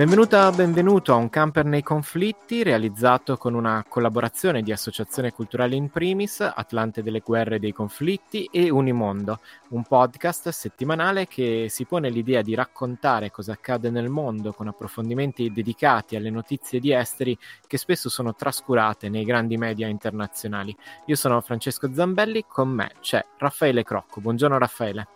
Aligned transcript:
Benvenuta, 0.00 0.50
benvenuto 0.50 1.12
a 1.12 1.16
Un 1.16 1.28
camper 1.28 1.66
nei 1.66 1.82
conflitti, 1.82 2.62
realizzato 2.62 3.36
con 3.36 3.52
una 3.52 3.84
collaborazione 3.86 4.62
di 4.62 4.72
Associazione 4.72 5.30
Culturale 5.30 5.74
in 5.74 5.90
Primis, 5.90 6.40
Atlante 6.40 7.02
delle 7.02 7.20
Guerre 7.20 7.56
e 7.56 7.58
dei 7.58 7.74
Conflitti 7.74 8.48
e 8.50 8.70
Unimondo, 8.70 9.40
un 9.68 9.84
podcast 9.84 10.48
settimanale 10.48 11.26
che 11.26 11.66
si 11.68 11.84
pone 11.84 12.08
l'idea 12.08 12.40
di 12.40 12.54
raccontare 12.54 13.30
cosa 13.30 13.52
accade 13.52 13.90
nel 13.90 14.08
mondo 14.08 14.54
con 14.54 14.68
approfondimenti 14.68 15.52
dedicati 15.52 16.16
alle 16.16 16.30
notizie 16.30 16.80
di 16.80 16.94
esteri 16.94 17.36
che 17.66 17.76
spesso 17.76 18.08
sono 18.08 18.34
trascurate 18.34 19.10
nei 19.10 19.26
grandi 19.26 19.58
media 19.58 19.86
internazionali. 19.86 20.74
Io 21.04 21.14
sono 21.14 21.42
Francesco 21.42 21.92
Zambelli, 21.92 22.46
con 22.48 22.70
me 22.70 22.92
c'è 23.00 23.22
Raffaele 23.36 23.82
Crocco. 23.82 24.22
Buongiorno 24.22 24.56
Raffaele. 24.56 25.08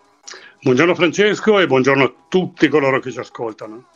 Buongiorno 0.61 0.95
Francesco 0.95 1.59
e 1.59 1.67
buongiorno 1.67 2.05
a 2.05 2.13
tutti 2.29 2.69
coloro 2.69 3.01
che 3.01 3.11
ci 3.11 3.19
ascoltano. 3.19 3.87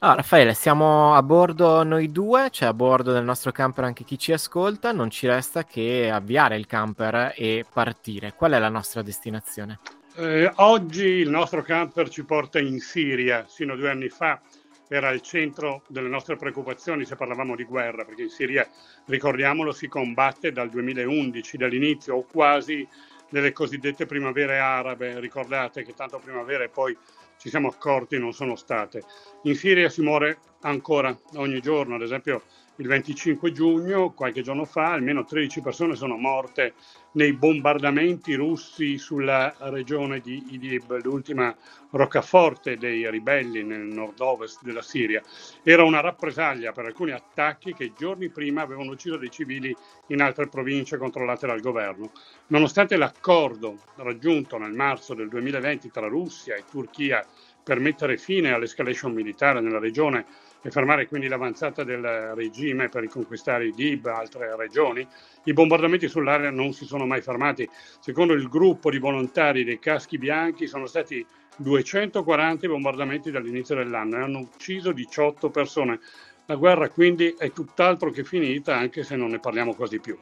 Ah, 0.00 0.14
Raffaele, 0.14 0.54
siamo 0.54 1.14
a 1.14 1.22
bordo 1.24 1.82
noi 1.82 2.12
due, 2.12 2.50
c'è 2.50 2.66
a 2.66 2.72
bordo 2.72 3.12
del 3.12 3.24
nostro 3.24 3.50
camper 3.50 3.82
anche 3.82 4.04
chi 4.04 4.16
ci 4.16 4.32
ascolta, 4.32 4.92
non 4.92 5.10
ci 5.10 5.26
resta 5.26 5.64
che 5.64 6.08
avviare 6.08 6.56
il 6.56 6.66
camper 6.66 7.34
e 7.36 7.64
partire. 7.70 8.32
Qual 8.34 8.52
è 8.52 8.58
la 8.60 8.68
nostra 8.68 9.02
destinazione? 9.02 9.80
Eh, 10.14 10.50
oggi 10.56 11.04
il 11.04 11.28
nostro 11.28 11.62
camper 11.62 12.08
ci 12.08 12.24
porta 12.24 12.60
in 12.60 12.78
Siria, 12.78 13.44
sino 13.48 13.72
a 13.72 13.76
due 13.76 13.90
anni 13.90 14.08
fa 14.08 14.40
era 14.88 15.10
il 15.10 15.20
centro 15.20 15.82
delle 15.88 16.08
nostre 16.08 16.36
preoccupazioni 16.36 17.04
se 17.04 17.16
parlavamo 17.16 17.54
di 17.54 17.64
guerra, 17.64 18.04
perché 18.04 18.22
in 18.22 18.30
Siria, 18.30 18.66
ricordiamolo, 19.06 19.72
si 19.72 19.88
combatte 19.88 20.52
dal 20.52 20.70
2011, 20.70 21.56
dall'inizio 21.56 22.14
o 22.14 22.22
quasi 22.24 22.86
delle 23.30 23.52
cosiddette 23.52 24.06
primavere 24.06 24.58
arabe, 24.58 25.20
ricordate 25.20 25.84
che 25.84 25.92
tanto 25.92 26.18
primavera 26.18 26.64
e 26.64 26.68
poi 26.68 26.96
ci 27.38 27.48
siamo 27.48 27.68
accorti 27.68 28.18
non 28.18 28.32
sono 28.32 28.56
state. 28.56 29.02
In 29.42 29.54
Siria 29.54 29.88
si 29.88 30.02
muore 30.02 30.38
ancora 30.60 31.16
ogni 31.34 31.60
giorno, 31.60 31.94
ad 31.94 32.02
esempio 32.02 32.42
il 32.80 32.86
25 32.86 33.50
giugno, 33.50 34.12
qualche 34.12 34.42
giorno 34.42 34.64
fa, 34.64 34.92
almeno 34.92 35.24
13 35.24 35.60
persone 35.60 35.96
sono 35.96 36.16
morte 36.16 36.74
nei 37.12 37.32
bombardamenti 37.32 38.34
russi 38.34 38.98
sulla 38.98 39.52
regione 39.58 40.20
di 40.20 40.44
Idlib, 40.50 41.02
l'ultima 41.02 41.54
roccaforte 41.90 42.76
dei 42.76 43.10
ribelli 43.10 43.64
nel 43.64 43.80
nord-ovest 43.80 44.62
della 44.62 44.82
Siria. 44.82 45.20
Era 45.64 45.82
una 45.82 46.00
rappresaglia 46.00 46.70
per 46.70 46.84
alcuni 46.84 47.10
attacchi 47.10 47.74
che 47.74 47.92
giorni 47.98 48.28
prima 48.28 48.62
avevano 48.62 48.92
ucciso 48.92 49.16
dei 49.16 49.30
civili 49.30 49.74
in 50.08 50.20
altre 50.20 50.48
province 50.48 50.98
controllate 50.98 51.48
dal 51.48 51.60
governo. 51.60 52.12
Nonostante 52.48 52.96
l'accordo 52.96 53.78
raggiunto 53.96 54.56
nel 54.56 54.72
marzo 54.72 55.14
del 55.14 55.28
2020 55.28 55.90
tra 55.90 56.06
Russia 56.06 56.54
e 56.54 56.64
Turchia 56.70 57.26
per 57.64 57.80
mettere 57.80 58.16
fine 58.16 58.52
all'escalation 58.52 59.12
militare 59.12 59.60
nella 59.60 59.78
regione 59.78 60.24
e 60.62 60.70
fermare 60.70 61.06
quindi 61.06 61.28
l'avanzata 61.28 61.84
del 61.84 62.32
regime 62.34 62.88
per 62.88 63.02
riconquistare 63.02 63.66
Idlib 63.66 64.06
e 64.06 64.10
altre 64.10 64.56
regioni, 64.56 65.06
i 65.44 65.52
bombardamenti 65.52 66.08
sull'area 66.08 66.50
non 66.50 66.72
si 66.72 66.84
sono 66.84 67.06
mai 67.06 67.20
fermati. 67.20 67.68
Secondo 68.00 68.32
il 68.32 68.48
gruppo 68.48 68.90
di 68.90 68.98
volontari 68.98 69.64
dei 69.64 69.78
caschi 69.78 70.18
bianchi 70.18 70.66
sono 70.66 70.86
stati 70.86 71.24
240 71.56 72.68
bombardamenti 72.68 73.30
dall'inizio 73.30 73.74
dell'anno 73.74 74.16
e 74.16 74.20
hanno 74.20 74.38
ucciso 74.40 74.92
18 74.92 75.50
persone. 75.50 76.00
La 76.46 76.56
guerra 76.56 76.88
quindi 76.88 77.34
è 77.36 77.52
tutt'altro 77.52 78.10
che 78.10 78.24
finita 78.24 78.76
anche 78.76 79.02
se 79.02 79.16
non 79.16 79.30
ne 79.30 79.38
parliamo 79.38 79.74
quasi 79.74 80.00
più. 80.00 80.16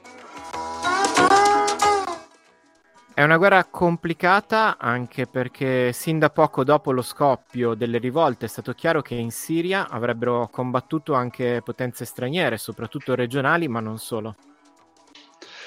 È 3.17 3.23
una 3.23 3.39
guerra 3.39 3.65
complicata 3.65 4.77
anche 4.77 5.27
perché 5.27 5.91
sin 5.95 6.19
da 6.19 6.29
poco 6.29 6.65
dopo 6.65 6.93
lo 6.93 7.01
scoppio 7.01 7.73
delle 7.73 7.97
rivolte 7.97 8.45
è 8.45 8.49
stato 8.49 8.75
chiaro 8.75 9.01
che 9.01 9.15
in 9.15 9.31
Siria 9.31 9.89
avrebbero 9.89 10.51
combattuto 10.53 11.15
anche 11.15 11.63
potenze 11.65 12.05
straniere, 12.05 12.59
soprattutto 12.59 13.15
regionali, 13.15 13.69
ma 13.69 13.81
non 13.81 13.97
solo. 13.97 14.37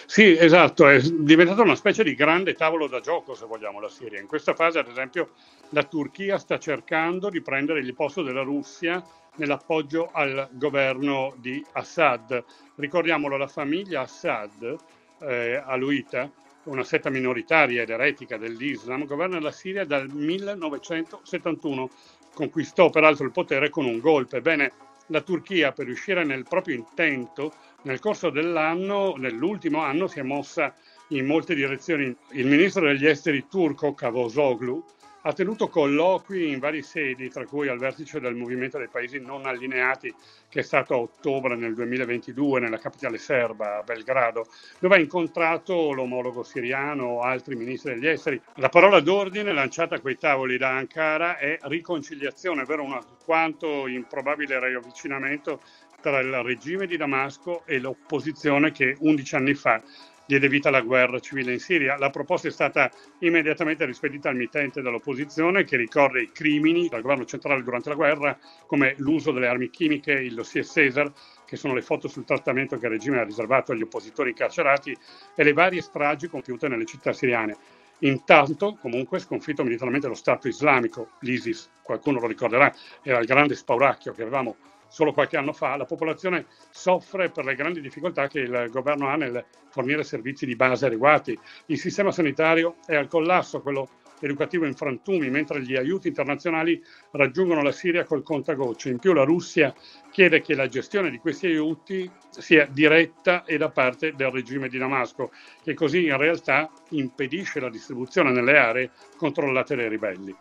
Sì, 0.05 0.38
esatto, 0.38 0.88
è 0.88 1.01
diventata 1.01 1.63
una 1.63 1.73
specie 1.73 2.03
di 2.03 2.13
grande 2.13 2.53
tavolo 2.53 2.88
da 2.88 2.99
gioco, 2.99 3.33
se 3.33 3.47
vogliamo, 3.47 3.79
la 3.79 3.89
Siria. 3.89 4.21
In 4.21 4.27
questa 4.27 4.53
fase, 4.53 4.77
ad 4.77 4.88
esempio, 4.88 5.31
la 5.69 5.81
Turchia 5.81 6.38
sta 6.38 6.59
cercando 6.59 7.31
di 7.31 7.41
prendere 7.41 7.79
il 7.79 7.95
posto 7.95 8.21
della 8.21 8.43
Russia 8.43 9.03
nell'appoggio 9.38 10.11
al 10.13 10.49
governo 10.51 11.33
di 11.38 11.65
Assad. 11.71 12.43
Ricordiamolo, 12.75 13.38
la 13.38 13.47
famiglia 13.47 14.01
Assad, 14.01 14.75
eh, 15.21 15.63
aluita, 15.65 16.29
una 16.69 16.84
setta 16.84 17.09
minoritaria 17.09 17.81
ed 17.81 17.90
eretica 17.90 18.38
dell'Islam, 18.38 19.06
governa 19.06 19.40
la 19.40 19.52
Siria 19.52 19.85
dal 19.85 20.07
1971. 20.07 21.90
Conquistò 22.34 22.90
peraltro 22.90 23.25
il 23.25 23.31
potere 23.31 23.69
con 23.69 23.85
un 23.85 24.00
golpe. 24.00 24.41
Bene, 24.41 24.72
la 25.07 25.22
Turchia 25.22 25.72
per 25.72 25.88
riuscire 25.88 26.24
nel 26.24 26.44
proprio 26.44 26.75
intento 26.75 27.53
nel 27.81 28.00
corso 28.00 28.30
dell'anno, 28.30 29.16
nell'ultimo 29.18 29.81
anno, 29.81 30.07
si 30.07 30.19
è 30.19 30.24
mossa 30.24 30.74
in 31.09 31.25
molte 31.25 31.56
direzioni. 31.56 32.16
Il 32.31 32.46
ministro 32.46 32.86
degli 32.86 33.07
esteri 33.07 33.47
turco 33.50 33.94
Cavusoglu 33.94 34.86
ha 35.22 35.34
tenuto 35.34 35.68
colloqui 35.68 36.50
in 36.50 36.59
varie 36.59 36.81
sedi, 36.81 37.30
tra 37.30 37.46
cui 37.46 37.68
al 37.68 37.78
vertice 37.78 38.19
del 38.19 38.35
Movimento 38.35 38.78
dei 38.78 38.88
Paesi 38.88 39.19
non 39.19 39.46
allineati, 39.46 40.13
che 40.47 40.62
è 40.62 40.63
stato 40.63 40.94
a 40.94 40.97
ottobre 40.97 41.56
nel 41.56 41.74
2022 41.74 42.59
nella 42.59 42.78
capitale 42.78 43.18
serba, 43.18 43.80
a 43.80 43.84
Belgrado, 43.84 44.47
dove 44.80 44.96
ha 44.96 45.00
incontrato 45.00 45.91
l'omologo 45.91 46.44
siriano, 46.44 47.22
altri 47.22 47.56
ministri 47.56 47.94
degli 47.94 48.07
esteri. 48.07 48.40
La 48.56 48.69
parola 48.69 49.00
d'ordine 49.02 49.52
lanciata 49.52 49.96
a 49.96 50.00
quei 50.00 50.18
tavoli 50.18 50.57
da 50.57 50.69
Ankara 50.69 51.38
è 51.38 51.57
riconciliazione, 51.63 52.62
ovvero 52.62 52.84
un 52.84 52.97
quanto 53.24 53.88
improbabile 53.88 54.59
riavvicinamento 54.59 55.62
tra 56.01 56.19
il 56.19 56.44
regime 56.44 56.88
di 56.88 56.96
Damasco 56.96 57.63
e 57.66 57.78
l'opposizione 57.80 58.72
che 58.72 58.96
11 59.00 59.36
anni 59.36 59.53
fa 59.53 59.81
diede 60.29 60.47
vita 60.47 60.69
alla 60.69 60.81
guerra 60.81 61.19
civile 61.19 61.53
in 61.53 61.59
Siria. 61.59 61.97
La 61.97 62.12
proposta 62.12 62.47
è 62.47 62.51
stata 62.51 62.91
immediatamente 63.22 63.84
rispedita 63.84 64.29
al 64.29 64.35
mittente 64.35 64.84
dell'opposizione 64.84 65.63
che 65.63 65.75
ricorda 65.75 66.19
i 66.19 66.31
crimini 66.31 66.88
del 66.88 67.01
governo 67.01 67.25
centrale 67.25 67.63
durante 67.63 67.90
la 67.90 67.95
guerra, 67.95 68.38
come 68.68 68.94
l'uso 68.97 69.31
delle 69.31 69.47
armi 69.47 69.72
chimiche, 69.72 70.12
il 70.12 70.35
dossier 70.35 70.63
Caesar, 70.72 71.12
che 71.47 71.56
sono 71.56 71.73
le 71.73 71.81
foto 71.81 72.07
sul 72.07 72.25
trattamento 72.25 72.78
che 72.78 72.85
il 72.85 72.91
regime 72.91 73.18
ha 73.18 73.23
riservato 73.23 73.72
agli 73.72 73.81
oppositori 73.81 74.29
incarcerati, 74.29 74.95
e 75.34 75.44
le 75.44 75.53
varie 75.53 75.81
stragi 75.81 76.28
compiute 76.28 76.68
nelle 76.68 76.85
città 76.85 77.12
siriane. 77.12 77.57
Intanto, 78.01 78.78
comunque, 78.79 79.18
sconfitto 79.18 79.63
militarmente 79.63 80.07
lo 80.07 80.13
Stato 80.13 80.47
islamico, 80.47 81.13
l'ISIS, 81.22 81.72
qualcuno 81.81 82.19
lo 82.19 82.28
ricorderà, 82.28 82.72
era 83.01 83.18
il 83.18 83.25
grande 83.25 83.56
spauracchio 83.56 84.13
che 84.13 84.22
avevamo 84.22 84.57
solo 84.89 85.13
qualche 85.13 85.38
anno 85.38 85.53
fa, 85.53 85.77
la 85.77 85.85
popolazione 85.85 86.45
soffre 86.69 87.29
per 87.29 87.45
le 87.45 87.55
grandi 87.55 87.79
difficoltà 87.79 88.27
che 88.27 88.39
il 88.39 88.67
governo 88.72 89.07
ha 89.07 89.16
nel 89.16 89.45
fornire 89.69 90.03
servizi 90.03 90.45
di 90.45 90.55
base 90.55 90.88
adeguati. 90.88 91.38
Il 91.67 91.79
sistema 91.79 92.11
sanitario 92.11 92.75
è 92.85 92.95
al 92.95 93.07
collasso, 93.07 93.61
quello 93.61 93.88
educativo 94.22 94.66
in 94.66 94.75
frantumi, 94.75 95.29
mentre 95.29 95.61
gli 95.61 95.75
aiuti 95.75 96.09
internazionali 96.09 96.83
raggiungono 97.11 97.61
la 97.61 97.72
Siria 97.72 98.03
col 98.03 98.23
contagocce. 98.23 98.89
In 98.89 99.00
più 99.00 99.13
la 99.13 99.23
Russia 99.23 99.73
chiede 100.11 100.41
che 100.41 100.55
la 100.55 100.67
gestione 100.67 101.09
di 101.09 101.17
questi 101.17 101.47
aiuti 101.47 102.09
sia 102.29 102.66
diretta 102.66 103.45
e 103.45 103.57
da 103.57 103.69
parte 103.69 104.13
del 104.16 104.31
regime 104.31 104.69
di 104.69 104.77
Damasco, 104.77 105.31
che 105.63 105.73
così 105.73 106.06
in 106.06 106.17
realtà 106.17 106.69
impedisce 106.89 107.59
la 107.59 107.69
distribuzione 107.69 108.31
nelle 108.31 108.57
aree 108.57 108.91
controllate 109.16 109.75
dai 109.75 109.89
ribelli. 109.89 110.36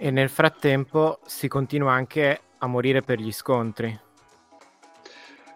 E 0.00 0.10
nel 0.12 0.28
frattempo 0.28 1.18
si 1.26 1.48
continua 1.48 1.92
anche 1.92 2.40
a 2.58 2.66
morire 2.68 3.02
per 3.02 3.18
gli 3.18 3.32
scontri. 3.32 4.06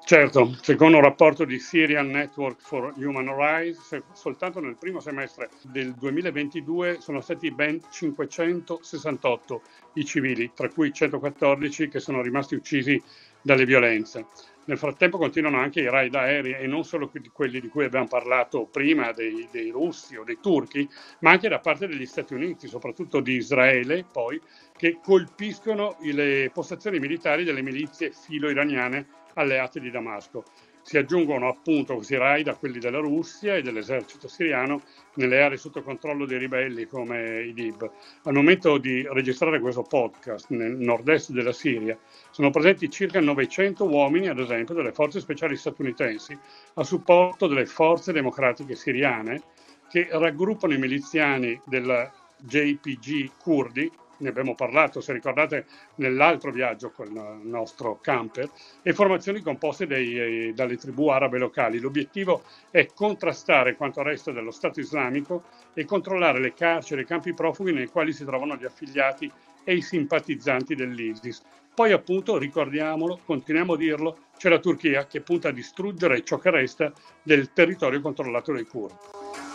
Certo, 0.04 0.52
secondo 0.60 0.96
un 0.96 1.04
rapporto 1.04 1.44
di 1.44 1.60
Syrian 1.60 2.08
Network 2.08 2.60
for 2.60 2.92
Human 2.96 3.36
Rights, 3.36 4.02
soltanto 4.12 4.58
nel 4.58 4.76
primo 4.76 4.98
semestre 4.98 5.48
del 5.62 5.92
2022 5.92 6.98
sono 7.00 7.20
stati 7.20 7.52
ben 7.52 7.80
568 7.88 9.62
i 9.94 10.04
civili, 10.04 10.50
tra 10.52 10.68
cui 10.68 10.92
114 10.92 11.86
che 11.86 12.00
sono 12.00 12.20
rimasti 12.20 12.56
uccisi 12.56 13.00
dalle 13.42 13.64
violenze. 13.64 14.26
Nel 14.64 14.78
frattempo 14.78 15.18
continuano 15.18 15.58
anche 15.58 15.80
i 15.80 15.90
raid 15.90 16.14
aerei 16.14 16.52
e 16.54 16.66
non 16.68 16.84
solo 16.84 17.10
quelli 17.32 17.60
di 17.60 17.68
cui 17.68 17.84
abbiamo 17.84 18.06
parlato 18.06 18.66
prima, 18.66 19.10
dei, 19.10 19.48
dei, 19.50 19.70
russi 19.70 20.16
o 20.16 20.22
dei 20.22 20.38
turchi, 20.40 20.88
ma 21.20 21.32
anche 21.32 21.48
da 21.48 21.58
parte 21.58 21.88
degli 21.88 22.06
Stati 22.06 22.34
Uniti, 22.34 22.68
soprattutto 22.68 23.18
di 23.20 23.34
Israele, 23.34 24.04
poi, 24.10 24.40
che 24.76 25.00
colpiscono 25.02 25.96
le 26.00 26.50
postazioni 26.54 27.00
militari 27.00 27.42
delle 27.42 27.62
milizie 27.62 28.12
filo-iraniane 28.12 29.06
alleate 29.34 29.80
di 29.80 29.90
Damasco. 29.90 30.44
Si 30.84 30.98
aggiungono 30.98 31.48
appunto 31.48 31.94
questi 31.94 32.16
raid 32.16 32.48
a 32.48 32.56
quelli 32.56 32.80
della 32.80 32.98
Russia 32.98 33.54
e 33.54 33.62
dell'esercito 33.62 34.26
siriano 34.26 34.82
nelle 35.14 35.40
aree 35.40 35.56
sotto 35.56 35.80
controllo 35.82 36.26
dei 36.26 36.38
ribelli 36.38 36.86
come 36.86 37.44
Idlib. 37.44 37.88
Al 38.24 38.34
momento 38.34 38.78
di 38.78 39.06
registrare 39.10 39.60
questo 39.60 39.82
podcast 39.82 40.50
nel 40.50 40.72
nord-est 40.72 41.30
della 41.30 41.52
Siria 41.52 41.96
sono 42.30 42.50
presenti 42.50 42.90
circa 42.90 43.20
900 43.20 43.84
uomini, 43.84 44.28
ad 44.28 44.40
esempio, 44.40 44.74
delle 44.74 44.92
forze 44.92 45.20
speciali 45.20 45.56
statunitensi 45.56 46.36
a 46.74 46.82
supporto 46.82 47.46
delle 47.46 47.66
forze 47.66 48.12
democratiche 48.12 48.74
siriane 48.74 49.40
che 49.88 50.08
raggruppano 50.10 50.74
i 50.74 50.78
miliziani 50.78 51.60
del 51.66 52.10
JPG 52.38 53.30
kurdi 53.38 53.90
ne 54.22 54.28
abbiamo 54.28 54.54
parlato, 54.54 55.00
se 55.00 55.12
ricordate, 55.12 55.66
nell'altro 55.96 56.50
viaggio 56.50 56.90
con 56.90 57.06
il 57.08 57.40
nostro 57.48 57.98
camper, 58.00 58.48
e 58.82 58.92
formazioni 58.94 59.40
composte 59.40 59.86
dei, 59.86 60.18
eh, 60.18 60.52
dalle 60.54 60.76
tribù 60.76 61.08
arabe 61.08 61.38
locali. 61.38 61.78
L'obiettivo 61.78 62.42
è 62.70 62.86
contrastare 62.94 63.76
quanto 63.76 64.02
resta 64.02 64.32
dello 64.32 64.50
Stato 64.50 64.80
islamico 64.80 65.44
e 65.74 65.84
controllare 65.84 66.40
le 66.40 66.54
carceri 66.54 67.00
e 67.00 67.04
i 67.04 67.06
campi 67.06 67.34
profughi 67.34 67.72
nei 67.72 67.88
quali 67.88 68.12
si 68.12 68.24
trovano 68.24 68.56
gli 68.56 68.64
affiliati 68.64 69.30
e 69.64 69.74
i 69.74 69.82
simpatizzanti 69.82 70.74
dell'ISIS. 70.74 71.42
Poi 71.74 71.92
appunto, 71.92 72.36
ricordiamolo, 72.36 73.20
continuiamo 73.24 73.72
a 73.74 73.76
dirlo, 73.76 74.18
c'è 74.36 74.48
la 74.48 74.58
Turchia 74.58 75.06
che 75.06 75.20
punta 75.20 75.48
a 75.48 75.52
distruggere 75.52 76.22
ciò 76.22 76.38
che 76.38 76.50
resta 76.50 76.92
del 77.22 77.52
territorio 77.52 78.00
controllato 78.00 78.52
dai 78.52 78.64
curdi. 78.64 79.51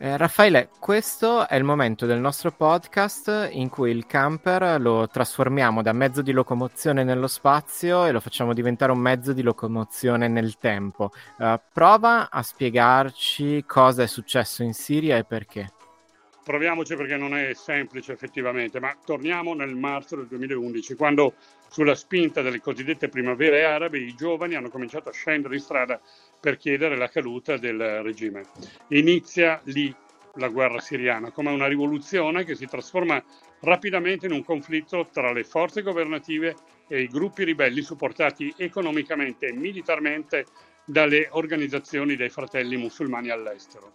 Eh, 0.00 0.16
Raffaele, 0.16 0.68
questo 0.78 1.48
è 1.48 1.56
il 1.56 1.64
momento 1.64 2.06
del 2.06 2.20
nostro 2.20 2.52
podcast 2.52 3.48
in 3.50 3.68
cui 3.68 3.90
il 3.90 4.06
camper 4.06 4.80
lo 4.80 5.08
trasformiamo 5.08 5.82
da 5.82 5.92
mezzo 5.92 6.22
di 6.22 6.30
locomozione 6.30 7.02
nello 7.02 7.26
spazio 7.26 8.04
e 8.04 8.12
lo 8.12 8.20
facciamo 8.20 8.54
diventare 8.54 8.92
un 8.92 9.00
mezzo 9.00 9.32
di 9.32 9.42
locomozione 9.42 10.28
nel 10.28 10.56
tempo. 10.56 11.10
Uh, 11.38 11.58
prova 11.72 12.30
a 12.30 12.44
spiegarci 12.44 13.64
cosa 13.66 14.04
è 14.04 14.06
successo 14.06 14.62
in 14.62 14.72
Siria 14.72 15.16
e 15.16 15.24
perché. 15.24 15.72
Proviamoci 16.48 16.96
perché 16.96 17.18
non 17.18 17.36
è 17.36 17.52
semplice 17.52 18.12
effettivamente, 18.12 18.80
ma 18.80 18.96
torniamo 19.04 19.52
nel 19.52 19.74
marzo 19.74 20.16
del 20.16 20.28
2011, 20.28 20.94
quando 20.94 21.34
sulla 21.68 21.94
spinta 21.94 22.40
delle 22.40 22.58
cosiddette 22.58 23.10
primavere 23.10 23.64
arabe 23.64 23.98
i 23.98 24.14
giovani 24.14 24.54
hanno 24.54 24.70
cominciato 24.70 25.10
a 25.10 25.12
scendere 25.12 25.56
in 25.56 25.60
strada 25.60 26.00
per 26.40 26.56
chiedere 26.56 26.96
la 26.96 27.10
caduta 27.10 27.58
del 27.58 28.00
regime. 28.02 28.44
Inizia 28.88 29.60
lì 29.64 29.94
la 30.36 30.48
guerra 30.48 30.80
siriana 30.80 31.32
come 31.32 31.50
una 31.50 31.66
rivoluzione 31.66 32.44
che 32.44 32.54
si 32.54 32.64
trasforma 32.64 33.22
rapidamente 33.60 34.24
in 34.24 34.32
un 34.32 34.42
conflitto 34.42 35.06
tra 35.12 35.32
le 35.32 35.44
forze 35.44 35.82
governative 35.82 36.56
e 36.88 37.02
i 37.02 37.08
gruppi 37.08 37.44
ribelli 37.44 37.82
supportati 37.82 38.54
economicamente 38.56 39.48
e 39.48 39.52
militarmente 39.52 40.46
dalle 40.86 41.28
organizzazioni 41.30 42.16
dei 42.16 42.30
fratelli 42.30 42.78
musulmani 42.78 43.28
all'estero. 43.28 43.92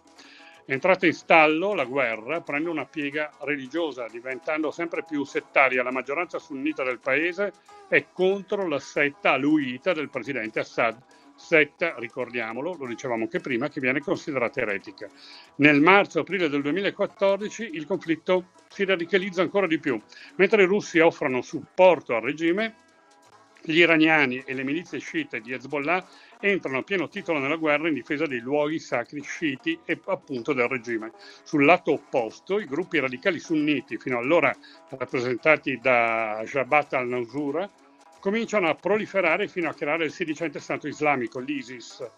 Entrata 0.66 1.04
in 1.04 1.12
stallo, 1.12 1.74
la 1.74 1.84
guerra 1.84 2.40
prende 2.40 2.70
una 2.70 2.86
piega 2.86 3.30
religiosa, 3.40 4.06
diventando 4.10 4.70
sempre 4.70 5.04
più 5.04 5.22
settaria. 5.24 5.82
La 5.82 5.90
maggioranza 5.90 6.38
sunnita 6.38 6.82
del 6.82 7.00
paese 7.00 7.52
è 7.86 8.06
contro 8.12 8.66
la 8.66 8.78
setta 8.78 9.32
aluita 9.32 9.92
del 9.92 10.08
presidente 10.08 10.60
Assad, 10.60 10.96
setta, 11.36 11.96
ricordiamolo, 11.98 12.76
lo 12.78 12.86
dicevamo 12.86 13.24
anche 13.24 13.40
prima, 13.40 13.68
che 13.68 13.80
viene 13.80 14.00
considerata 14.00 14.62
eretica. 14.62 15.06
Nel 15.56 15.82
marzo-aprile 15.82 16.48
del 16.48 16.62
2014 16.62 17.70
il 17.74 17.84
conflitto 17.84 18.52
si 18.68 18.86
radicalizza 18.86 19.42
ancora 19.42 19.66
di 19.66 19.78
più. 19.78 20.00
Mentre 20.36 20.62
i 20.62 20.66
russi 20.66 20.98
offrono 20.98 21.42
supporto 21.42 22.16
al 22.16 22.22
regime, 22.22 22.76
gli 23.60 23.78
iraniani 23.78 24.42
e 24.46 24.54
le 24.54 24.62
milizie 24.62 24.98
sciite 24.98 25.40
di 25.40 25.52
Hezbollah 25.52 26.06
entrano 26.40 26.78
a 26.78 26.82
pieno 26.82 27.08
titolo 27.08 27.38
nella 27.38 27.56
guerra 27.56 27.88
in 27.88 27.94
difesa 27.94 28.26
dei 28.26 28.40
luoghi 28.40 28.78
sacri 28.78 29.22
sciiti 29.22 29.78
e 29.84 30.00
appunto 30.06 30.52
del 30.52 30.68
regime. 30.68 31.12
Sul 31.42 31.64
lato 31.64 31.92
opposto, 31.92 32.58
i 32.58 32.66
gruppi 32.66 32.98
radicali 32.98 33.38
sunniti, 33.38 33.98
fino 33.98 34.18
allora 34.18 34.54
rappresentati 34.88 35.78
da 35.80 36.42
Jabhat 36.44 36.94
al-Nusura, 36.94 37.70
cominciano 38.20 38.68
a 38.68 38.74
proliferare 38.74 39.48
fino 39.48 39.68
a 39.68 39.74
creare 39.74 40.06
il 40.06 40.12
sedicente 40.12 40.58
Stato 40.58 40.88
islamico, 40.88 41.38
l'ISIS. 41.40 42.10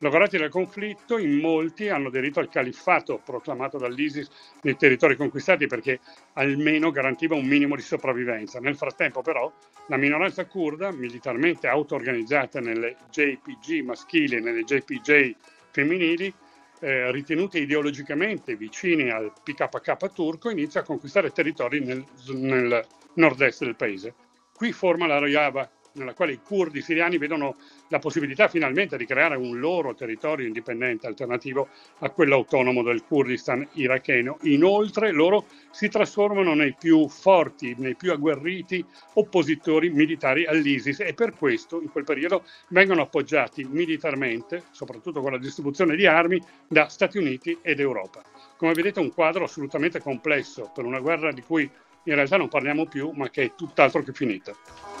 Lavorati 0.00 0.38
dal 0.38 0.48
conflitto, 0.48 1.18
in 1.18 1.40
molti 1.40 1.88
hanno 1.88 2.06
aderito 2.06 2.38
al 2.38 2.48
califfato 2.48 3.20
proclamato 3.24 3.78
dall'ISIS 3.78 4.28
nei 4.62 4.76
territori 4.76 5.16
conquistati 5.16 5.66
perché 5.66 5.98
almeno 6.34 6.92
garantiva 6.92 7.34
un 7.34 7.46
minimo 7.46 7.74
di 7.74 7.82
sopravvivenza. 7.82 8.60
Nel 8.60 8.76
frattempo 8.76 9.22
però 9.22 9.52
la 9.88 9.96
minoranza 9.96 10.46
kurda, 10.46 10.92
militarmente 10.92 11.66
auto-organizzata 11.66 12.60
nelle 12.60 12.96
JPG 13.10 13.82
maschili 13.84 14.36
e 14.36 14.40
nelle 14.40 14.62
JPJ 14.62 15.34
femminili, 15.72 16.32
eh, 16.80 17.10
ritenute 17.10 17.58
ideologicamente 17.58 18.54
vicine 18.54 19.10
al 19.10 19.32
PKK 19.42 20.12
turco, 20.12 20.48
inizia 20.48 20.82
a 20.82 20.84
conquistare 20.84 21.32
territori 21.32 21.80
nel, 21.80 22.04
nel 22.34 22.86
nord-est 23.14 23.64
del 23.64 23.74
paese. 23.74 24.14
Qui 24.54 24.70
forma 24.72 25.08
la 25.08 25.18
Rojava, 25.18 25.68
nella 25.98 26.14
quale 26.14 26.32
i 26.32 26.40
curdi 26.42 26.80
siriani 26.80 27.18
vedono 27.18 27.56
la 27.88 27.98
possibilità 27.98 28.48
finalmente 28.48 28.96
di 28.96 29.06
creare 29.06 29.36
un 29.36 29.58
loro 29.58 29.94
territorio 29.94 30.46
indipendente 30.46 31.06
alternativo 31.06 31.68
a 31.98 32.10
quello 32.10 32.36
autonomo 32.36 32.82
del 32.82 33.04
Kurdistan 33.04 33.66
iracheno. 33.72 34.38
Inoltre 34.42 35.10
loro 35.10 35.46
si 35.70 35.88
trasformano 35.88 36.54
nei 36.54 36.74
più 36.78 37.08
forti, 37.08 37.74
nei 37.78 37.94
più 37.94 38.12
agguerriti 38.12 38.84
oppositori 39.14 39.90
militari 39.90 40.46
all'ISIS 40.46 41.00
e 41.00 41.14
per 41.14 41.34
questo 41.36 41.80
in 41.80 41.90
quel 41.90 42.04
periodo 42.04 42.44
vengono 42.68 43.02
appoggiati 43.02 43.64
militarmente, 43.64 44.64
soprattutto 44.70 45.20
con 45.20 45.32
la 45.32 45.38
distribuzione 45.38 45.96
di 45.96 46.06
armi, 46.06 46.40
da 46.66 46.88
Stati 46.88 47.18
Uniti 47.18 47.58
ed 47.62 47.80
Europa. 47.80 48.22
Come 48.56 48.72
vedete 48.72 49.00
un 49.00 49.12
quadro 49.12 49.44
assolutamente 49.44 50.00
complesso 50.00 50.70
per 50.74 50.84
una 50.84 51.00
guerra 51.00 51.32
di 51.32 51.42
cui 51.42 51.70
in 52.04 52.14
realtà 52.14 52.36
non 52.36 52.48
parliamo 52.48 52.86
più, 52.86 53.10
ma 53.10 53.28
che 53.28 53.42
è 53.44 53.54
tutt'altro 53.54 54.02
che 54.02 54.12
finita. 54.12 54.97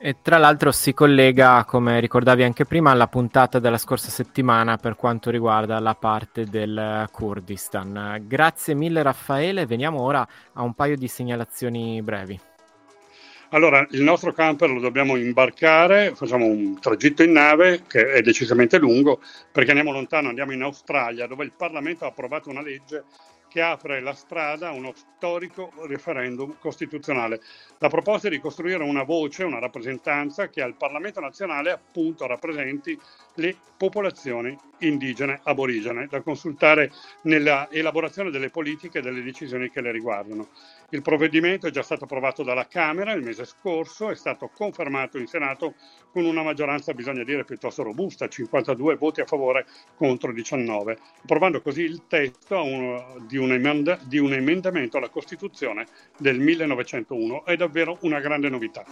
E 0.00 0.16
tra 0.22 0.38
l'altro 0.38 0.72
si 0.72 0.94
collega, 0.94 1.64
come 1.66 2.00
ricordavi 2.00 2.42
anche 2.42 2.64
prima, 2.64 2.92
alla 2.92 3.08
puntata 3.08 3.58
della 3.58 3.76
scorsa 3.76 4.10
settimana 4.10 4.76
per 4.76 4.96
quanto 4.96 5.28
riguarda 5.28 5.78
la 5.80 5.94
parte 5.94 6.44
del 6.44 7.06
Kurdistan. 7.12 8.22
Grazie 8.22 8.74
mille 8.74 9.02
Raffaele, 9.02 9.66
veniamo 9.66 10.00
ora 10.00 10.26
a 10.54 10.62
un 10.62 10.72
paio 10.72 10.96
di 10.96 11.08
segnalazioni 11.08 12.00
brevi. 12.00 12.40
Allora, 13.50 13.86
il 13.90 14.02
nostro 14.02 14.32
camper 14.32 14.70
lo 14.70 14.78
dobbiamo 14.80 15.16
imbarcare, 15.16 16.14
facciamo 16.14 16.44
un 16.44 16.78
tragitto 16.80 17.22
in 17.22 17.32
nave 17.32 17.82
che 17.86 18.12
è 18.12 18.20
decisamente 18.20 18.78
lungo 18.78 19.20
perché 19.50 19.70
andiamo 19.70 19.90
lontano, 19.90 20.28
andiamo 20.28 20.52
in 20.52 20.62
Australia 20.62 21.26
dove 21.26 21.44
il 21.44 21.52
Parlamento 21.56 22.04
ha 22.04 22.08
approvato 22.08 22.50
una 22.50 22.62
legge 22.62 23.04
che 23.48 23.60
apre 23.62 24.00
la 24.00 24.12
strada 24.14 24.68
a 24.68 24.72
uno 24.72 24.92
storico 24.94 25.72
referendum 25.86 26.56
costituzionale. 26.58 27.40
La 27.78 27.88
proposta 27.88 28.28
è 28.28 28.30
di 28.30 28.40
costruire 28.40 28.82
una 28.84 29.02
voce, 29.02 29.44
una 29.44 29.58
rappresentanza 29.58 30.48
che 30.48 30.62
al 30.62 30.74
Parlamento 30.74 31.20
nazionale 31.20 31.70
appunto 31.70 32.26
rappresenti 32.26 32.98
le 33.34 33.56
popolazioni 33.76 34.56
indigene 34.78 35.40
aborigene 35.44 36.06
da 36.08 36.20
consultare 36.20 36.92
nella 37.22 37.68
elaborazione 37.70 38.30
delle 38.30 38.50
politiche 38.50 38.98
e 38.98 39.02
delle 39.02 39.22
decisioni 39.22 39.70
che 39.70 39.80
le 39.80 39.92
riguardano. 39.92 40.48
Il 40.90 41.02
provvedimento 41.02 41.66
è 41.66 41.70
già 41.70 41.82
stato 41.82 42.04
approvato 42.04 42.42
dalla 42.42 42.66
Camera 42.66 43.12
il 43.12 43.22
mese 43.22 43.44
scorso, 43.44 44.08
è 44.08 44.14
stato 44.14 44.48
confermato 44.48 45.18
in 45.18 45.26
Senato 45.26 45.74
con 46.10 46.24
una 46.24 46.42
maggioranza, 46.42 46.94
bisogna 46.94 47.24
dire, 47.24 47.44
piuttosto 47.44 47.82
robusta, 47.82 48.26
52 48.26 48.96
voti 48.96 49.20
a 49.20 49.26
favore 49.26 49.66
contro 49.96 50.32
19, 50.32 50.98
approvando 51.24 51.60
così 51.60 51.82
il 51.82 52.06
testo 52.08 53.18
di, 53.26 53.36
un 53.36 53.52
emenda, 53.52 53.98
di 54.02 54.16
un 54.16 54.32
emendamento 54.32 54.96
alla 54.96 55.10
Costituzione 55.10 55.86
del 56.16 56.38
1901. 56.38 57.44
È 57.44 57.54
davvero 57.54 57.98
una 58.00 58.20
grande 58.20 58.48
novità. 58.48 58.82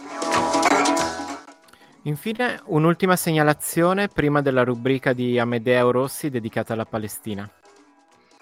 Infine, 2.03 2.61
un'ultima 2.65 3.15
segnalazione 3.15 4.07
prima 4.07 4.43
della 4.43 4.63
rubrica 4.63 5.13
di 5.13 5.39
Amedeo 5.39 5.89
Rossi 5.89 6.29
dedicata 6.29 6.73
alla 6.73 6.85
Palestina. 6.85 7.49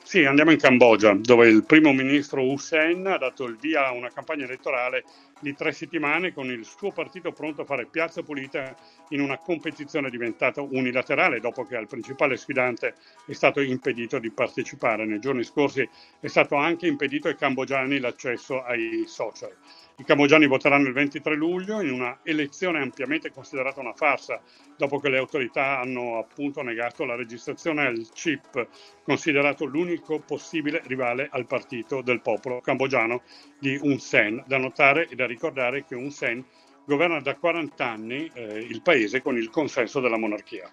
Sì, 0.08 0.24
andiamo 0.24 0.52
in 0.52 0.60
Cambogia, 0.60 1.16
dove 1.16 1.48
il 1.48 1.66
primo 1.66 1.92
ministro 1.92 2.44
Hussein 2.44 3.08
ha 3.08 3.18
dato 3.18 3.46
il 3.46 3.58
via 3.58 3.88
a 3.88 3.92
una 3.92 4.12
campagna 4.12 4.44
elettorale 4.46 5.04
di 5.40 5.56
tre 5.56 5.72
settimane 5.72 6.32
con 6.32 6.46
il 6.52 6.64
suo 6.64 6.92
partito 6.92 7.32
pronto 7.32 7.64
a 7.64 7.66
fare 7.66 7.88
piazza 7.88 8.22
pulita 8.22 8.76
in 9.10 9.20
una 9.20 9.40
competizione 9.40 10.12
diventata 10.12 10.62
unilaterale 10.62 11.40
dopo 11.40 11.66
che 11.66 11.76
al 11.76 11.88
principale 11.88 12.38
sfidante 12.38 12.94
è 13.26 13.34
stato 13.34 13.62
impedito 13.62 14.20
di 14.20 14.30
partecipare. 14.30 15.06
Nei 15.06 15.20
giorni 15.20 15.44
scorsi 15.44 15.90
è 16.20 16.28
stato 16.28 16.54
anche 16.56 16.86
impedito 16.86 17.28
ai 17.28 17.36
cambogiani 17.36 17.98
l'accesso 18.00 18.62
ai 18.62 19.06
social. 19.08 19.58
I 19.98 20.04
cambogiani 20.04 20.46
voteranno 20.46 20.88
il 20.88 20.94
23 20.94 21.36
luglio 21.36 21.80
in 21.80 21.90
una 21.90 22.20
elezione 22.24 22.82
ampiamente 22.82 23.32
considerata 23.32 23.80
una 23.80 23.94
farsa, 23.94 24.42
dopo 24.76 25.00
che 25.00 25.08
le 25.08 25.18
autorità 25.18 25.80
hanno 25.80 26.18
appunto 26.18 26.62
negato 26.62 27.06
la 27.06 27.16
registrazione 27.16 27.86
al 27.86 28.06
CIP, 28.12 28.68
considerato 29.04 29.64
l'unico 29.64 30.20
possibile 30.20 30.82
rivale 30.86 31.30
al 31.32 31.46
partito 31.46 32.02
del 32.02 32.20
popolo 32.20 32.60
cambogiano 32.60 33.22
di 33.58 33.80
Hun 33.82 33.98
Sen. 34.00 34.44
Da 34.46 34.58
notare 34.58 35.08
e 35.08 35.16
da 35.16 35.26
ricordare 35.26 35.86
che 35.86 35.96
Hun 35.96 36.12
Sen 36.12 36.46
governa 36.86 37.22
da 37.22 37.36
40 37.36 37.86
anni 37.86 38.30
eh, 38.34 38.58
il 38.60 38.82
paese 38.82 39.22
con 39.22 39.38
il 39.38 39.50
consenso 39.50 40.02
della 40.02 40.18
monarchia. 40.18 40.70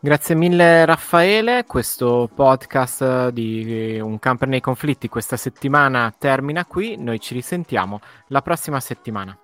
Grazie 0.00 0.34
mille 0.34 0.84
Raffaele, 0.84 1.64
questo 1.66 2.28
podcast 2.34 3.28
di 3.30 3.98
Un 4.00 4.18
camper 4.18 4.48
nei 4.48 4.60
conflitti 4.60 5.08
questa 5.08 5.36
settimana 5.36 6.12
termina 6.16 6.64
qui, 6.66 6.96
noi 6.98 7.18
ci 7.20 7.34
risentiamo 7.34 8.00
la 8.28 8.42
prossima 8.42 8.80
settimana. 8.80 9.36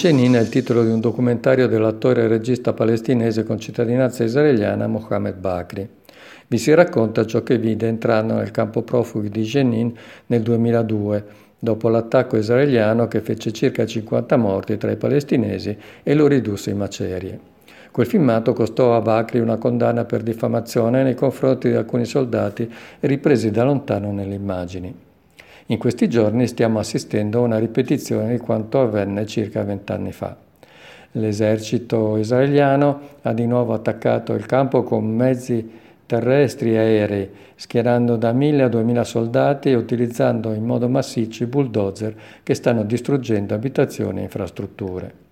Jenin 0.00 0.32
è 0.32 0.40
il 0.40 0.48
titolo 0.48 0.82
di 0.82 0.90
un 0.90 0.98
documentario 0.98 1.68
dell'attore 1.68 2.22
e 2.22 2.26
regista 2.26 2.72
palestinese 2.72 3.44
con 3.44 3.60
cittadinanza 3.60 4.24
israeliana 4.24 4.86
Mohamed 4.86 5.36
Bakri. 5.36 5.86
Vi 6.46 6.56
si 6.56 6.72
racconta 6.72 7.26
ciò 7.26 7.42
che 7.42 7.58
vide 7.58 7.86
entrando 7.86 8.32
nel 8.32 8.50
campo 8.50 8.80
profughi 8.80 9.28
di 9.28 9.42
Jenin 9.42 9.94
nel 10.28 10.40
2002, 10.40 11.24
dopo 11.58 11.90
l'attacco 11.90 12.38
israeliano 12.38 13.08
che 13.08 13.20
fece 13.20 13.52
circa 13.52 13.84
50 13.84 14.38
morti 14.38 14.78
tra 14.78 14.90
i 14.90 14.96
palestinesi 14.96 15.76
e 16.02 16.14
lo 16.14 16.26
ridusse 16.26 16.70
in 16.70 16.78
macerie. 16.78 17.38
Quel 17.90 18.06
filmato 18.06 18.54
costò 18.54 18.96
a 18.96 19.02
Bakri 19.02 19.38
una 19.38 19.58
condanna 19.58 20.06
per 20.06 20.22
diffamazione 20.22 21.02
nei 21.02 21.14
confronti 21.14 21.68
di 21.68 21.74
alcuni 21.74 22.06
soldati 22.06 22.72
ripresi 23.00 23.50
da 23.50 23.64
lontano 23.64 24.12
nelle 24.12 24.34
immagini. 24.34 25.08
In 25.70 25.78
questi 25.78 26.08
giorni 26.08 26.48
stiamo 26.48 26.80
assistendo 26.80 27.38
a 27.38 27.42
una 27.42 27.58
ripetizione 27.58 28.32
di 28.32 28.38
quanto 28.38 28.80
avvenne 28.80 29.24
circa 29.24 29.62
vent'anni 29.62 30.10
fa. 30.10 30.36
L'esercito 31.12 32.16
israeliano 32.16 33.00
ha 33.22 33.32
di 33.32 33.46
nuovo 33.46 33.72
attaccato 33.72 34.34
il 34.34 34.46
campo 34.46 34.82
con 34.82 35.06
mezzi 35.06 35.70
terrestri 36.06 36.72
e 36.72 36.78
aerei, 36.78 37.30
schierando 37.54 38.16
da 38.16 38.32
1000 38.32 38.64
a 38.64 38.68
2000 38.68 39.04
soldati 39.04 39.70
e 39.70 39.76
utilizzando 39.76 40.52
in 40.54 40.64
modo 40.64 40.88
massiccio 40.88 41.44
i 41.44 41.46
bulldozer 41.46 42.16
che 42.42 42.54
stanno 42.54 42.82
distruggendo 42.82 43.54
abitazioni 43.54 44.18
e 44.18 44.22
infrastrutture. 44.24 45.29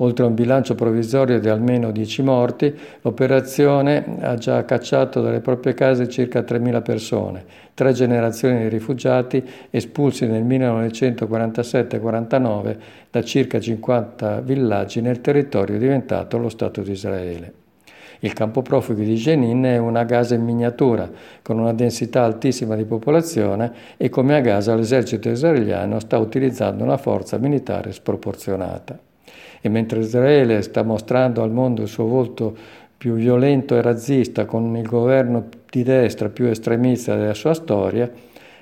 Oltre 0.00 0.24
a 0.24 0.28
un 0.28 0.34
bilancio 0.34 0.76
provvisorio 0.76 1.40
di 1.40 1.48
almeno 1.48 1.90
10 1.90 2.22
morti, 2.22 2.72
l'operazione 3.00 4.04
ha 4.20 4.36
già 4.36 4.64
cacciato 4.64 5.20
dalle 5.20 5.40
proprie 5.40 5.74
case 5.74 6.08
circa 6.08 6.38
3.000 6.40 6.82
persone, 6.82 7.44
tre 7.74 7.92
generazioni 7.92 8.60
di 8.60 8.68
rifugiati 8.68 9.44
espulsi 9.70 10.24
nel 10.26 10.44
1947-49 10.44 12.76
da 13.10 13.24
circa 13.24 13.58
50 13.58 14.38
villaggi 14.40 15.00
nel 15.00 15.20
territorio 15.20 15.78
diventato 15.78 16.38
lo 16.38 16.48
Stato 16.48 16.82
di 16.82 16.92
Israele. 16.92 17.52
Il 18.20 18.34
campo 18.34 18.62
profughi 18.62 19.04
di 19.04 19.14
Jenin 19.14 19.64
è 19.64 19.78
una 19.78 20.04
Gaza 20.04 20.36
in 20.36 20.44
miniatura, 20.44 21.10
con 21.42 21.58
una 21.58 21.72
densità 21.72 22.22
altissima 22.22 22.76
di 22.76 22.84
popolazione 22.84 23.72
e 23.96 24.08
come 24.08 24.36
a 24.36 24.40
Gaza 24.40 24.76
l'esercito 24.76 25.28
israeliano 25.28 25.98
sta 25.98 26.18
utilizzando 26.18 26.84
una 26.84 26.98
forza 26.98 27.36
militare 27.38 27.90
sproporzionata. 27.92 29.07
E 29.60 29.68
mentre 29.68 30.00
Israele 30.00 30.62
sta 30.62 30.82
mostrando 30.82 31.42
al 31.42 31.50
mondo 31.50 31.82
il 31.82 31.88
suo 31.88 32.06
volto 32.06 32.56
più 32.96 33.14
violento 33.14 33.76
e 33.76 33.82
razzista, 33.82 34.44
con 34.44 34.76
il 34.76 34.86
governo 34.86 35.48
di 35.70 35.82
destra 35.82 36.28
più 36.28 36.46
estremista 36.46 37.14
della 37.14 37.34
sua 37.34 37.54
storia, 37.54 38.10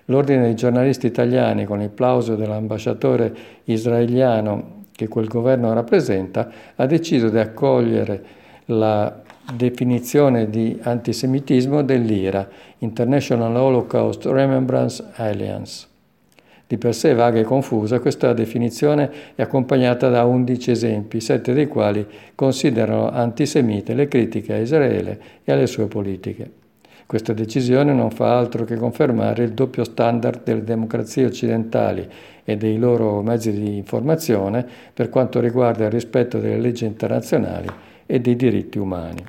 l'ordine 0.06 0.42
dei 0.42 0.54
giornalisti 0.54 1.06
italiani, 1.06 1.64
con 1.64 1.80
il 1.80 1.90
plauso 1.90 2.34
dell'ambasciatore 2.34 3.34
israeliano 3.64 4.84
che 4.92 5.08
quel 5.08 5.28
governo 5.28 5.72
rappresenta, 5.72 6.50
ha 6.74 6.86
deciso 6.86 7.28
di 7.28 7.38
accogliere 7.38 8.24
la 8.66 9.22
definizione 9.54 10.50
di 10.50 10.78
antisemitismo 10.82 11.82
dell'IRA, 11.82 12.48
International 12.78 13.54
Holocaust 13.54 14.26
Remembrance 14.26 15.04
Alliance. 15.14 15.86
Di 16.68 16.78
per 16.78 16.96
sé 16.96 17.14
vaga 17.14 17.38
e 17.38 17.44
confusa, 17.44 18.00
questa 18.00 18.32
definizione 18.32 19.10
è 19.36 19.42
accompagnata 19.42 20.08
da 20.08 20.24
11 20.24 20.72
esempi, 20.72 21.20
sette 21.20 21.52
dei 21.52 21.68
quali 21.68 22.04
considerano 22.34 23.08
antisemite 23.08 23.94
le 23.94 24.08
critiche 24.08 24.52
a 24.52 24.58
Israele 24.58 25.20
e 25.44 25.52
alle 25.52 25.68
sue 25.68 25.86
politiche. 25.86 26.50
Questa 27.06 27.32
decisione 27.32 27.92
non 27.92 28.10
fa 28.10 28.36
altro 28.36 28.64
che 28.64 28.74
confermare 28.74 29.44
il 29.44 29.52
doppio 29.52 29.84
standard 29.84 30.42
delle 30.42 30.64
democrazie 30.64 31.26
occidentali 31.26 32.04
e 32.42 32.56
dei 32.56 32.78
loro 32.78 33.22
mezzi 33.22 33.52
di 33.52 33.76
informazione 33.76 34.66
per 34.92 35.08
quanto 35.08 35.38
riguarda 35.38 35.84
il 35.84 35.92
rispetto 35.92 36.40
delle 36.40 36.58
leggi 36.58 36.84
internazionali 36.84 37.68
e 38.06 38.20
dei 38.20 38.34
diritti 38.34 38.78
umani. 38.78 39.24